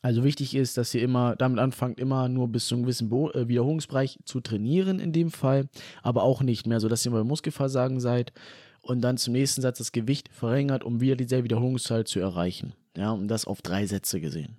Also 0.00 0.22
wichtig 0.22 0.54
ist, 0.54 0.78
dass 0.78 0.94
ihr 0.94 1.02
immer 1.02 1.34
damit 1.36 1.58
anfangt, 1.58 1.98
immer 1.98 2.28
nur 2.28 2.48
bis 2.48 2.68
zu 2.68 2.74
einem 2.74 2.84
gewissen 2.84 3.08
Bo 3.08 3.30
äh, 3.30 3.48
Wiederholungsbereich 3.48 4.18
zu 4.24 4.40
trainieren 4.40 5.00
in 5.00 5.12
dem 5.12 5.30
Fall, 5.30 5.68
aber 6.02 6.22
auch 6.22 6.42
nicht 6.42 6.66
mehr, 6.66 6.80
sodass 6.80 7.04
ihr 7.04 7.12
beim 7.12 7.26
Muskelversagen 7.26 7.98
seid 7.98 8.32
und 8.80 9.00
dann 9.00 9.16
zum 9.16 9.32
nächsten 9.32 9.60
Satz 9.60 9.78
das 9.78 9.92
Gewicht 9.92 10.28
verringert, 10.32 10.84
um 10.84 11.00
wieder 11.00 11.16
dieselbe 11.16 11.44
Wiederholungszahl 11.44 12.04
zu 12.04 12.20
erreichen. 12.20 12.74
Ja, 12.96 13.10
und 13.10 13.28
das 13.28 13.44
auf 13.44 13.60
drei 13.60 13.86
Sätze 13.86 14.20
gesehen. 14.20 14.56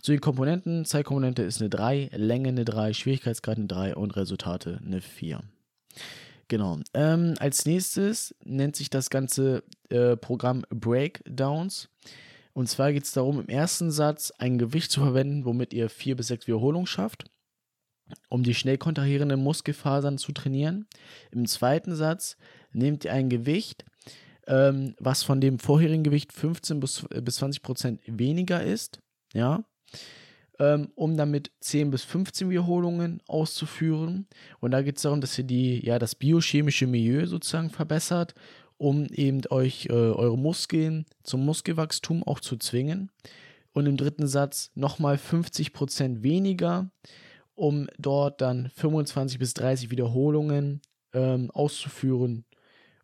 Zu 0.00 0.12
den 0.12 0.20
Komponenten, 0.20 0.84
Zeitkomponente 0.86 1.42
ist 1.42 1.60
eine 1.60 1.68
3, 1.68 2.10
Länge 2.14 2.48
eine 2.48 2.64
3, 2.64 2.94
Schwierigkeitsgrad 2.94 3.58
eine 3.58 3.66
3 3.66 3.96
und 3.96 4.16
Resultate 4.16 4.80
eine 4.84 5.00
4. 5.00 5.40
Genau. 6.48 6.78
Ähm, 6.94 7.34
als 7.38 7.64
nächstes 7.64 8.34
nennt 8.44 8.76
sich 8.76 8.90
das 8.90 9.08
ganze 9.08 9.62
äh, 9.88 10.16
Programm 10.16 10.64
Breakdowns. 10.70 11.88
Und 12.60 12.66
zwar 12.66 12.92
geht 12.92 13.04
es 13.04 13.12
darum, 13.12 13.40
im 13.40 13.48
ersten 13.48 13.90
Satz 13.90 14.34
ein 14.36 14.58
Gewicht 14.58 14.90
zu 14.90 15.00
verwenden, 15.00 15.46
womit 15.46 15.72
ihr 15.72 15.88
4 15.88 16.14
bis 16.14 16.26
6 16.26 16.46
Wiederholungen 16.46 16.86
schafft, 16.86 17.24
um 18.28 18.42
die 18.42 18.54
schnell 18.54 18.76
kontrahierenden 18.76 19.42
Muskelfasern 19.42 20.18
zu 20.18 20.32
trainieren. 20.32 20.86
Im 21.30 21.46
zweiten 21.46 21.94
Satz 21.94 22.36
nehmt 22.70 23.06
ihr 23.06 23.14
ein 23.14 23.30
Gewicht, 23.30 23.86
ähm, 24.46 24.94
was 24.98 25.22
von 25.22 25.40
dem 25.40 25.58
vorherigen 25.58 26.04
Gewicht 26.04 26.34
15 26.34 26.80
bis, 26.80 27.06
bis 27.08 27.36
20 27.36 27.62
Prozent 27.62 28.02
weniger 28.04 28.62
ist 28.62 29.00
ja, 29.32 29.64
ähm, 30.58 30.90
um 30.96 31.16
damit 31.16 31.50
10 31.60 31.90
bis 31.90 32.04
15 32.04 32.50
Wiederholungen 32.50 33.22
auszuführen. 33.26 34.26
Und 34.60 34.72
da 34.72 34.82
geht 34.82 34.96
es 34.96 35.02
darum, 35.02 35.22
dass 35.22 35.38
ihr 35.38 35.44
die, 35.44 35.82
ja, 35.82 35.98
das 35.98 36.14
biochemische 36.14 36.86
Milieu 36.86 37.26
sozusagen 37.26 37.70
verbessert, 37.70 38.34
um 38.80 39.04
eben 39.08 39.42
euch 39.50 39.86
äh, 39.90 39.92
eure 39.92 40.38
Muskeln 40.38 41.04
zum 41.22 41.44
Muskelwachstum 41.44 42.22
auch 42.22 42.40
zu 42.40 42.56
zwingen. 42.56 43.10
Und 43.72 43.84
im 43.84 43.98
dritten 43.98 44.26
Satz 44.26 44.70
nochmal 44.74 45.16
50% 45.16 46.22
weniger, 46.22 46.90
um 47.54 47.88
dort 47.98 48.40
dann 48.40 48.70
25 48.74 49.38
bis 49.38 49.52
30 49.52 49.90
Wiederholungen 49.90 50.80
ähm, 51.12 51.50
auszuführen, 51.50 52.46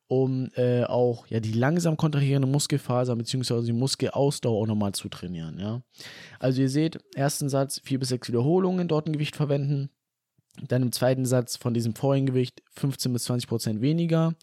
um 0.08 0.48
äh, 0.56 0.84
auch 0.84 1.26
ja, 1.26 1.40
die 1.40 1.52
langsam 1.52 1.98
kontrahierende 1.98 2.48
Muskelfaser 2.48 3.14
bzw. 3.14 3.66
die 3.66 3.72
Muskelausdauer 3.72 4.62
auch 4.62 4.66
nochmal 4.66 4.92
zu 4.92 5.10
trainieren. 5.10 5.58
Ja? 5.58 5.82
Also 6.40 6.62
ihr 6.62 6.70
seht, 6.70 6.98
ersten 7.14 7.50
Satz 7.50 7.82
vier 7.84 7.98
bis 7.98 8.08
sechs 8.08 8.28
Wiederholungen 8.28 8.88
dort 8.88 9.06
ein 9.06 9.12
Gewicht 9.12 9.36
verwenden. 9.36 9.90
Dann 10.68 10.80
im 10.80 10.92
zweiten 10.92 11.26
Satz 11.26 11.56
von 11.56 11.74
diesem 11.74 11.94
vorigen 11.94 12.24
Gewicht 12.24 12.62
15 12.70 13.12
bis 13.12 13.24
20 13.24 13.46
Prozent 13.46 13.80
weniger, 13.82 14.34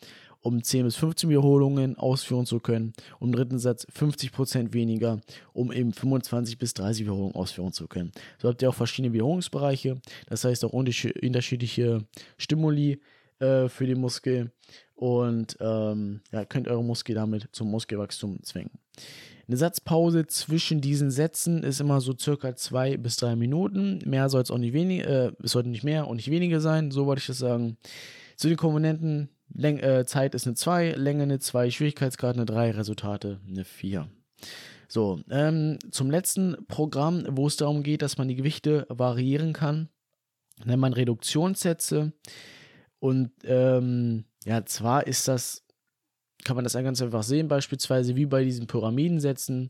um 0.43 0.61
10 0.61 0.85
bis 0.85 0.95
15 0.97 1.29
Wiederholungen 1.29 1.97
ausführen 1.97 2.45
zu 2.45 2.59
können. 2.59 2.93
Und 3.19 3.29
im 3.29 3.35
dritten 3.35 3.59
Satz 3.59 3.87
50 3.89 4.31
Prozent 4.31 4.73
weniger, 4.73 5.21
um 5.53 5.71
eben 5.71 5.93
25 5.93 6.57
bis 6.57 6.73
30 6.75 7.05
Wiederholungen 7.05 7.35
ausführen 7.35 7.71
zu 7.71 7.87
können. 7.87 8.11
So 8.37 8.49
habt 8.49 8.61
ihr 8.61 8.69
auch 8.69 8.75
verschiedene 8.75 9.13
Wiederholungsbereiche, 9.13 9.99
das 10.27 10.43
heißt 10.43 10.65
auch 10.65 10.73
unterschiedliche 10.73 12.05
Stimuli 12.37 13.01
äh, 13.39 13.69
für 13.69 13.87
den 13.87 13.99
Muskel 13.99 14.51
und 14.95 15.57
ähm, 15.59 16.21
ja, 16.31 16.45
könnt 16.45 16.67
eure 16.67 16.83
Muskel 16.83 17.15
damit 17.15 17.47
zum 17.51 17.71
Muskelwachstum 17.71 18.43
zwingen. 18.43 18.71
Eine 19.47 19.57
Satzpause 19.57 20.27
zwischen 20.27 20.79
diesen 20.79 21.11
Sätzen 21.11 21.63
ist 21.63 21.81
immer 21.81 21.99
so 21.99 22.13
circa 22.17 22.55
zwei 22.55 22.95
bis 22.95 23.17
drei 23.17 23.35
Minuten. 23.35 23.99
Mehr 24.05 24.29
soll 24.29 24.41
es 24.41 24.51
auch 24.51 24.57
nicht 24.57 24.73
weniger, 24.73 25.27
äh, 25.27 25.31
es 25.43 25.51
sollte 25.51 25.69
nicht 25.69 25.83
mehr 25.83 26.07
und 26.07 26.17
nicht 26.17 26.31
weniger 26.31 26.59
sein, 26.61 26.91
so 26.91 27.05
wollte 27.05 27.21
ich 27.21 27.27
das 27.27 27.39
sagen. 27.39 27.77
Zu 28.35 28.47
den 28.47 28.57
Komponenten, 28.57 29.29
Läng 29.53 29.79
äh, 29.79 30.05
Zeit 30.05 30.35
ist 30.35 30.47
eine 30.47 30.55
2, 30.55 30.93
Länge 30.93 31.23
eine 31.23 31.39
2, 31.39 31.69
Schwierigkeitsgrad 31.69 32.35
eine 32.35 32.45
3, 32.45 32.71
Resultate 32.71 33.39
eine 33.47 33.65
4. 33.65 34.07
So, 34.87 35.19
ähm, 35.29 35.79
zum 35.91 36.11
letzten 36.11 36.55
Programm, 36.67 37.25
wo 37.31 37.47
es 37.47 37.57
darum 37.57 37.83
geht, 37.83 38.01
dass 38.01 38.17
man 38.17 38.27
die 38.27 38.35
Gewichte 38.35 38.85
variieren 38.89 39.53
kann, 39.53 39.89
nennt 40.65 40.81
man 40.81 40.93
Reduktionssätze. 40.93 42.13
Und 42.99 43.31
ähm, 43.43 44.25
ja, 44.45 44.65
zwar 44.65 45.07
ist 45.07 45.27
das, 45.27 45.63
kann 46.43 46.55
man 46.55 46.63
das 46.63 46.73
ganz 46.73 47.01
einfach 47.01 47.23
sehen, 47.23 47.47
beispielsweise 47.47 48.15
wie 48.15 48.25
bei 48.25 48.43
diesen 48.43 48.67
Pyramidensätzen, 48.67 49.69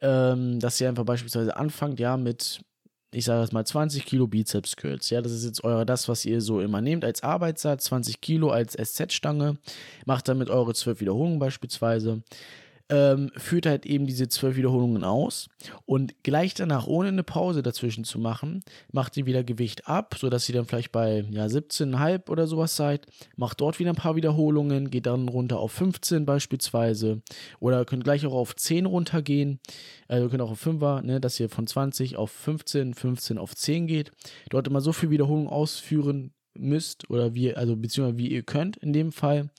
ähm, 0.00 0.60
dass 0.60 0.80
ihr 0.80 0.88
einfach 0.88 1.04
beispielsweise 1.04 1.56
anfangt, 1.56 2.00
ja, 2.00 2.16
mit, 2.16 2.60
ich 3.14 3.24
sage 3.24 3.42
jetzt 3.42 3.52
mal 3.52 3.64
20 3.64 4.04
Kilo 4.04 4.26
Bizeps 4.26 4.76
Curls. 4.76 5.10
Ja, 5.10 5.22
das 5.22 5.32
ist 5.32 5.44
jetzt 5.44 5.64
eure, 5.64 5.86
das, 5.86 6.08
was 6.08 6.24
ihr 6.24 6.40
so 6.40 6.60
immer 6.60 6.80
nehmt 6.80 7.04
als 7.04 7.22
Arbeitssatz, 7.22 7.84
20 7.84 8.20
Kilo 8.20 8.50
als 8.50 8.74
SZ-Stange, 8.74 9.56
macht 10.04 10.28
damit 10.28 10.50
eure 10.50 10.74
12 10.74 11.00
Wiederholungen 11.00 11.38
beispielsweise 11.38 12.22
ähm, 12.90 13.30
führt 13.36 13.66
halt 13.66 13.86
eben 13.86 14.06
diese 14.06 14.28
zwölf 14.28 14.56
Wiederholungen 14.56 15.04
aus. 15.04 15.48
Und 15.86 16.22
gleich 16.22 16.54
danach, 16.54 16.86
ohne 16.86 17.08
eine 17.08 17.22
Pause 17.22 17.62
dazwischen 17.62 18.04
zu 18.04 18.18
machen, 18.18 18.62
macht 18.92 19.16
ihr 19.16 19.26
wieder 19.26 19.42
Gewicht 19.42 19.88
ab, 19.88 20.16
sodass 20.18 20.48
ihr 20.48 20.54
dann 20.54 20.66
vielleicht 20.66 20.92
bei 20.92 21.24
ja, 21.30 21.46
17,5 21.46 22.28
oder 22.28 22.46
sowas 22.46 22.76
seid, 22.76 23.06
macht 23.36 23.60
dort 23.60 23.78
wieder 23.78 23.90
ein 23.90 23.96
paar 23.96 24.16
Wiederholungen, 24.16 24.90
geht 24.90 25.06
dann 25.06 25.28
runter 25.28 25.58
auf 25.58 25.72
15 25.72 26.26
beispielsweise. 26.26 27.22
Oder 27.58 27.84
könnt 27.84 28.04
gleich 28.04 28.26
auch 28.26 28.34
auf 28.34 28.54
10 28.54 28.86
runtergehen, 28.86 29.60
also 30.08 30.28
könnt 30.28 30.42
auch 30.42 30.50
auf 30.50 30.66
5er, 30.66 31.02
ne, 31.02 31.20
dass 31.20 31.40
ihr 31.40 31.48
von 31.48 31.66
20 31.66 32.16
auf 32.16 32.30
15, 32.30 32.94
15 32.94 33.38
auf 33.38 33.54
10 33.54 33.86
geht, 33.86 34.12
dort 34.50 34.68
immer 34.68 34.80
so 34.80 34.92
viel 34.92 35.10
Wiederholungen 35.10 35.48
ausführen 35.48 36.32
müsst 36.56 37.10
oder 37.10 37.34
wie, 37.34 37.54
also 37.54 37.76
beziehungsweise 37.76 38.18
wie 38.18 38.28
ihr 38.28 38.42
könnt 38.42 38.76
in 38.76 38.92
dem 38.92 39.10
Fall 39.10 39.50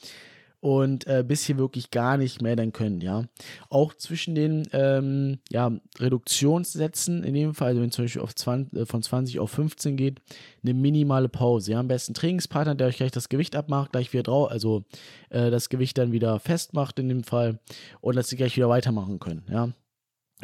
und 0.66 1.06
äh, 1.06 1.24
bis 1.24 1.46
hier 1.46 1.60
wirklich 1.60 1.92
gar 1.92 2.18
nicht 2.18 2.42
mehr 2.42 2.56
dann 2.56 2.74
können, 2.74 3.00
ja. 3.00 3.26
Auch 3.70 3.94
zwischen 3.94 4.34
den 4.34 4.68
ähm, 4.74 5.38
ja, 5.52 5.72
Reduktionssätzen, 6.00 7.24
in 7.24 7.36
dem 7.36 7.54
Fall, 7.54 7.68
also 7.68 7.82
wenn 7.82 7.90
es 7.90 7.96
zum 7.96 8.06
Beispiel 8.06 8.24
auf 8.24 8.34
20, 8.34 8.80
äh, 8.80 8.86
von 8.88 9.04
20 9.04 9.40
auf 9.40 9.52
15 9.52 9.96
geht, 9.96 10.24
eine 10.64 10.74
minimale 10.74 11.30
Pause. 11.30 11.74
Ja, 11.74 11.80
am 11.80 11.88
besten 11.88 12.16
Trainingspartner, 12.16 12.74
der 12.74 12.88
euch 12.88 12.98
gleich 12.98 13.12
das 13.12 13.30
Gewicht 13.30 13.56
abmacht, 13.56 13.92
gleich 13.92 14.12
wieder 14.12 14.24
drauf, 14.24 14.50
also 14.50 14.86
äh, 15.30 15.52
das 15.52 15.70
Gewicht 15.70 16.00
dann 16.00 16.12
wieder 16.12 16.40
festmacht 16.40 16.98
in 16.98 17.10
dem 17.10 17.24
Fall 17.24 17.60
und 18.02 18.16
dass 18.16 18.30
sie 18.30 18.36
gleich 18.36 18.58
wieder 18.58 18.68
weitermachen 18.68 19.20
können, 19.20 19.44
ja 19.48 19.70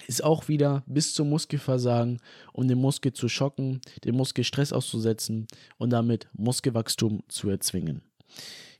ist 0.07 0.23
auch 0.23 0.47
wieder 0.47 0.83
bis 0.87 1.13
zum 1.13 1.29
Muskelversagen, 1.29 2.21
um 2.53 2.65
den 2.65 2.77
Muskel 2.77 3.11
zu 3.11 3.27
schocken, 3.27 3.81
den 4.05 4.15
Muskel 4.15 4.45
Stress 4.45 4.71
auszusetzen 4.71 5.47
und 5.77 5.89
damit 5.89 6.29
Muskelwachstum 6.33 7.23
zu 7.27 7.49
erzwingen. 7.49 8.01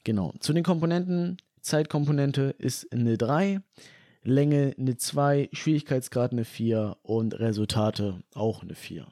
Genau. 0.03 0.33
Zu 0.39 0.53
den 0.53 0.63
Komponenten. 0.63 1.37
Zeitkomponente 1.61 2.55
ist 2.57 2.91
eine 2.91 3.17
3, 3.17 3.61
Länge 4.23 4.73
eine 4.79 4.97
2, 4.97 5.49
Schwierigkeitsgrad 5.53 6.31
eine 6.31 6.43
4 6.43 6.97
und 7.03 7.39
Resultate 7.39 8.23
auch 8.33 8.63
eine 8.63 8.73
4. 8.73 9.07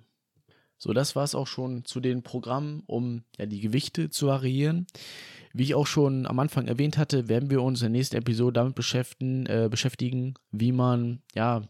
So, 0.78 0.94
das 0.94 1.16
war 1.16 1.24
es 1.24 1.36
auch 1.36 1.48
schon 1.48 1.84
zu 1.84 2.00
den 2.00 2.24
Programmen, 2.24 2.84
um 2.86 3.24
ja, 3.38 3.46
die 3.46 3.60
Gewichte 3.60 4.10
zu 4.10 4.28
variieren. 4.28 4.88
Wie 5.54 5.64
ich 5.64 5.76
auch 5.76 5.88
schon 5.88 6.26
am 6.26 6.40
Anfang 6.40 6.68
erwähnt 6.68 6.98
hatte, 6.98 7.28
werden 7.28 7.50
wir 7.50 7.62
uns 7.62 7.82
in 7.82 7.92
der 7.92 8.00
nächsten 8.00 8.16
Episode 8.16 8.54
damit 8.54 8.76
beschäftigen, 8.76 9.46
äh, 9.46 9.68
beschäftigen 9.70 10.36
wie 10.52 10.72
man 10.72 11.22
ja, 11.36 11.64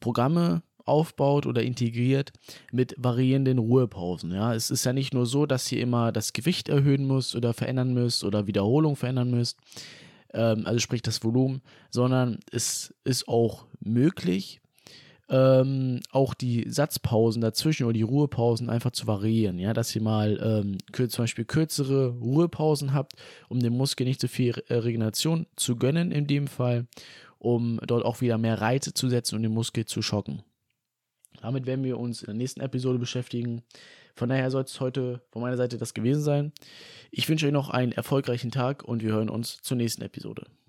Programme 0.00 0.62
aufbaut 0.84 1.46
oder 1.46 1.62
integriert 1.62 2.32
mit 2.72 2.94
variierenden 2.98 3.58
Ruhepausen. 3.58 4.32
Ja, 4.32 4.54
es 4.54 4.70
ist 4.70 4.84
ja 4.84 4.92
nicht 4.92 5.14
nur 5.14 5.26
so, 5.26 5.46
dass 5.46 5.70
ihr 5.72 5.80
immer 5.80 6.12
das 6.12 6.32
Gewicht 6.32 6.68
erhöhen 6.68 7.06
müsst 7.06 7.34
oder 7.34 7.52
verändern 7.52 7.94
müsst 7.94 8.24
oder 8.24 8.46
Wiederholung 8.46 8.96
verändern 8.96 9.30
müsst, 9.30 9.58
ähm, 10.32 10.66
also 10.66 10.78
sprich 10.78 11.02
das 11.02 11.22
Volumen, 11.22 11.62
sondern 11.90 12.38
es 12.50 12.94
ist 13.04 13.28
auch 13.28 13.66
möglich, 13.80 14.60
ähm, 15.30 16.00
auch 16.10 16.34
die 16.34 16.66
Satzpausen 16.68 17.40
dazwischen 17.40 17.84
oder 17.84 17.94
die 17.94 18.02
Ruhepausen 18.02 18.68
einfach 18.68 18.90
zu 18.90 19.06
variieren, 19.06 19.58
ja, 19.58 19.72
dass 19.72 19.94
ihr 19.96 20.02
mal 20.02 20.38
ähm, 20.42 21.08
zum 21.08 21.22
Beispiel 21.22 21.46
kürzere 21.46 22.08
Ruhepausen 22.08 22.92
habt, 22.92 23.14
um 23.48 23.60
dem 23.60 23.74
Muskel 23.74 24.06
nicht 24.06 24.20
so 24.20 24.28
viel 24.28 24.52
Regeneration 24.68 25.46
zu 25.56 25.76
gönnen 25.76 26.12
in 26.12 26.26
dem 26.26 26.46
Fall, 26.46 26.86
um 27.38 27.80
dort 27.86 28.04
auch 28.04 28.20
wieder 28.20 28.36
mehr 28.36 28.60
Reize 28.60 28.92
zu 28.92 29.08
setzen 29.08 29.36
und 29.36 29.42
den 29.42 29.54
Muskel 29.54 29.86
zu 29.86 30.02
schocken. 30.02 30.42
Damit 31.40 31.66
werden 31.66 31.84
wir 31.84 31.98
uns 31.98 32.22
in 32.22 32.26
der 32.26 32.34
nächsten 32.34 32.60
Episode 32.60 32.98
beschäftigen. 32.98 33.62
Von 34.16 34.28
daher 34.28 34.50
soll 34.50 34.62
es 34.62 34.80
heute 34.80 35.20
von 35.30 35.42
meiner 35.42 35.56
Seite 35.56 35.76
das 35.76 35.94
gewesen 35.94 36.22
sein. 36.22 36.52
Ich 37.10 37.28
wünsche 37.28 37.46
euch 37.46 37.52
noch 37.52 37.70
einen 37.70 37.92
erfolgreichen 37.92 38.50
Tag 38.50 38.84
und 38.84 39.02
wir 39.02 39.12
hören 39.12 39.28
uns 39.28 39.60
zur 39.60 39.76
nächsten 39.76 40.02
Episode. 40.02 40.46